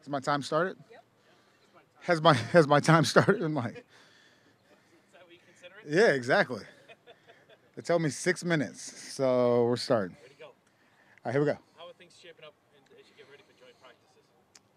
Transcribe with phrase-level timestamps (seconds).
[0.00, 0.76] Has my time started?
[0.90, 1.04] Yep.
[2.02, 3.42] Has my has my time started?
[3.42, 3.82] I'm like, Is
[5.12, 6.62] that what you consider yeah, exactly.
[7.76, 8.80] They told me six minutes,
[9.14, 10.16] so we're starting.
[10.22, 10.46] Ready to go.
[10.46, 10.54] All
[11.24, 11.58] right, here we go.
[11.76, 12.54] How are things shaping up
[12.98, 14.24] as you get ready for joint practices?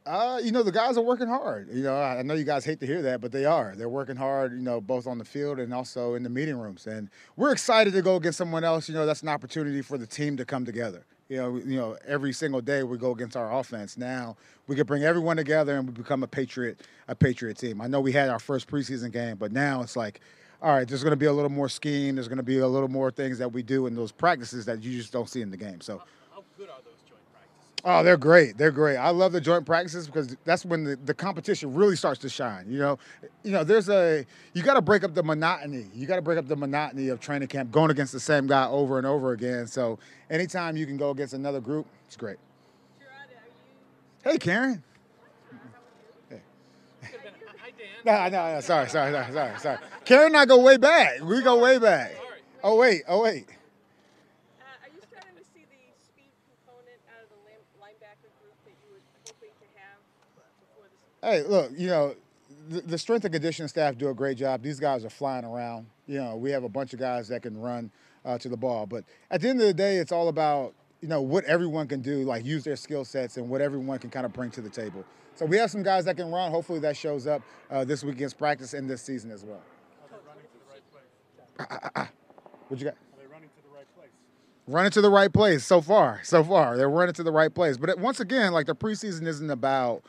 [0.06, 1.70] Uh, you know, the guys are working hard.
[1.72, 3.76] You know, I I know you guys hate to hear that, but they are.
[3.78, 6.86] They're working hard, you know, both on the field and also in the meeting rooms.
[6.86, 8.90] And we're excited to go against someone else.
[8.90, 11.06] You know, that's an opportunity for the team to come together.
[11.34, 13.98] You know, you know, every single day we go against our offense.
[13.98, 14.38] Now
[14.68, 17.82] we can bring everyone together and we become a patriot, a patriot team.
[17.82, 20.22] I know we had our first preseason game, but now it's like,
[20.62, 22.14] all right, there's going to be a little more scheme.
[22.14, 24.84] There's going to be a little more things that we do in those practices that
[24.84, 25.82] you just don't see in the game.
[25.82, 26.04] So.
[26.32, 26.93] How good are those?
[27.86, 28.58] Oh, they're great.
[28.58, 28.96] They're great.
[28.96, 32.66] I love the joint practices because that's when the, the competition really starts to shine.
[32.70, 33.00] You know,
[33.44, 35.88] you know, there's a you got to break up the monotony.
[35.94, 38.68] You got to break up the monotony of training camp, going against the same guy
[38.68, 39.68] over and over again.
[39.68, 42.38] So anytime you can go against another group, it's great.
[43.00, 43.28] Gerard,
[44.26, 44.32] are you?
[44.32, 44.82] Hey, Karen.
[46.30, 48.32] Could've been- Hi, Dan.
[48.32, 48.60] No, no, no.
[48.62, 49.78] Sorry, sorry, sorry, sorry, sorry.
[50.06, 51.22] Karen and I go way back.
[51.22, 52.14] We go way back.
[52.64, 53.44] Oh wait, oh wait.
[53.44, 58.56] Uh, are you starting to see the speed component out of the line- linebacker group
[58.64, 60.00] that you were hoping to have
[60.32, 62.16] before the Hey, look, you know,
[62.68, 64.62] the, the strength and conditioning staff do a great job.
[64.62, 65.88] These guys are flying around.
[66.06, 67.92] You know, we have a bunch of guys that can run
[68.26, 68.86] uh, to the ball.
[68.86, 72.02] But at the end of the day, it's all about, you know, what everyone can
[72.02, 74.70] do, like use their skill sets and what everyone can kind of bring to the
[74.70, 75.06] table.
[75.36, 76.52] So we have some guys that can run.
[76.52, 79.62] Hopefully that shows up uh, this weekend's practice and this season as well.
[80.04, 82.10] Are they running to the right place?
[82.68, 82.96] What you got?
[82.96, 84.10] Are they running to the right place?
[84.68, 86.20] running to the right place so far.
[86.24, 87.78] So far, they're running to the right place.
[87.78, 90.04] But once again, like the preseason isn't about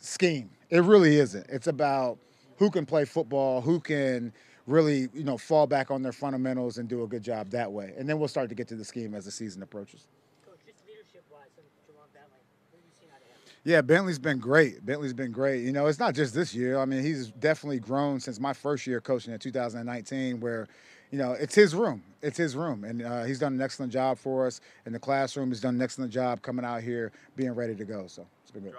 [0.00, 0.50] scheme.
[0.70, 1.46] It really isn't.
[1.48, 2.18] It's about
[2.58, 4.32] who can play football, who can
[4.66, 7.94] really, you know, fall back on their fundamentals and do a good job that way.
[7.96, 10.06] And then we'll start to get to the scheme as the season approaches.
[10.44, 13.60] Coach, just leadership wise Bentley, what have you seen out of him?
[13.64, 14.84] Yeah, Bentley's been great.
[14.84, 15.64] Bentley's been great.
[15.64, 16.78] You know, it's not just this year.
[16.78, 20.68] I mean, he's definitely grown since my first year coaching in 2019, where,
[21.10, 22.02] you know, it's his room.
[22.20, 22.84] It's his room.
[22.84, 25.48] And uh, he's done an excellent job for us in the classroom.
[25.48, 28.06] He's done an excellent job coming out here, being ready to go.
[28.06, 28.74] So it's been good.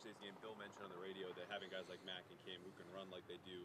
[0.00, 2.72] Thursday's game, Bill mentioned on the radio that having guys like Mack and Cam who
[2.80, 3.60] can run like they do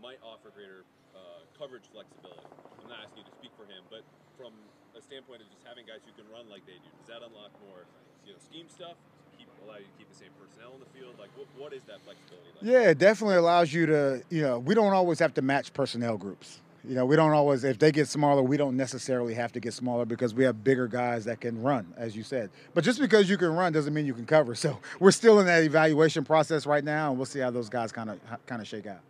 [0.00, 0.80] might offer greater
[1.12, 2.48] uh, coverage flexibility.
[2.80, 4.00] I'm not asking you to speak for him, but
[4.40, 4.56] from
[4.96, 7.52] a standpoint of just having guys who can run like they do, does that unlock
[7.68, 7.84] more,
[8.24, 8.96] you know, scheme stuff?
[9.36, 11.20] Keep allow you to keep the same personnel in the field?
[11.20, 12.64] Like, what, what is that flexibility like?
[12.64, 16.16] Yeah, it definitely allows you to, you know, we don't always have to match personnel
[16.16, 16.64] groups.
[16.84, 19.74] You know, we don't always, if they get smaller, we don't necessarily have to get
[19.74, 22.50] smaller because we have bigger guys that can run, as you said.
[22.72, 24.54] But just because you can run doesn't mean you can cover.
[24.54, 27.92] So we're still in that evaluation process right now, and we'll see how those guys
[27.92, 29.00] kind of kind of shake out.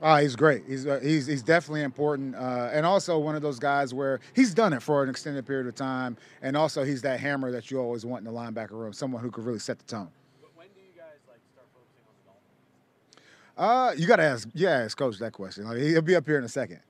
[0.00, 0.62] Oh, he's great.
[0.68, 4.54] He's uh, he's he's definitely important, uh, and also one of those guys where he's
[4.54, 7.80] done it for an extended period of time, and also he's that hammer that you
[7.80, 10.08] always want in the linebacker room, someone who could really set the tone.
[10.40, 13.26] But when do you guys like start focusing on the Dolphins?
[13.58, 15.64] Uh, you gotta ask, yeah, ask coach that question.
[15.66, 16.80] Like, he'll be up here in a second.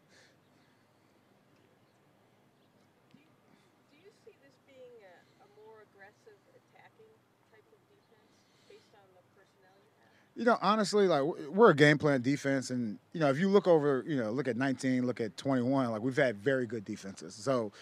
[3.93, 5.15] You see this being a,
[5.45, 7.13] a more aggressive attacking
[7.53, 8.31] type of defense
[8.69, 10.13] based on the personnel you have?
[10.37, 13.49] You know, honestly, like we're- we're a game plan defense, and you know, if you
[13.49, 16.85] look over, you know, look at 19, look at 21, like we've had very good
[16.85, 17.35] defenses.
[17.35, 17.73] So,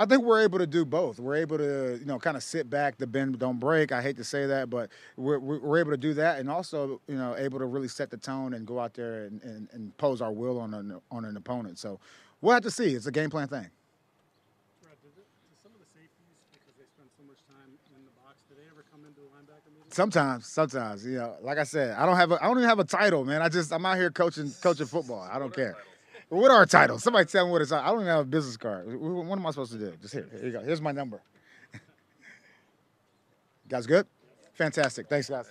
[0.00, 1.18] I think we're able to do both.
[1.18, 3.90] We're able to, you know, kind of sit back, the bend don't break.
[3.90, 7.16] I hate to say that, but we're, we're able to do that, and also, you
[7.16, 10.22] know, able to really set the tone and go out there and, and, and pose
[10.22, 11.78] our will on an on an opponent.
[11.78, 11.98] So,
[12.40, 12.94] we'll have to see.
[12.94, 13.66] It's a game plan thing.
[14.80, 18.04] Gerard, did, it, did some of the safeties, because they spend so much time in
[18.04, 19.90] the box, do they ever come into a linebacker meeting?
[19.90, 22.78] Sometimes, sometimes, you know, like I said, I don't have a, I don't even have
[22.78, 23.42] a title, man.
[23.42, 25.28] I just, I'm out here coaching, coaching football.
[25.28, 25.74] I don't care.
[26.28, 27.02] What are our titles?
[27.02, 27.72] Somebody tell me what it's.
[27.72, 28.86] I don't even have a business card.
[28.86, 29.94] Wh- wh- What am I supposed to do?
[30.02, 30.28] Just here.
[30.32, 30.60] Here you go.
[30.60, 31.22] Here's my number.
[33.68, 34.06] guys, good?
[34.54, 35.08] Fantastic.
[35.08, 35.48] Thanks, guys.